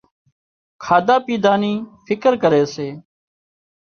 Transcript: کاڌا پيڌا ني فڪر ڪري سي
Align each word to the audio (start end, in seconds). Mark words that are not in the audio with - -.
کاڌا 0.83 1.15
پيڌا 1.25 1.53
ني 1.61 1.73
فڪر 2.05 2.33
ڪري 2.43 2.63
سي 2.73 2.87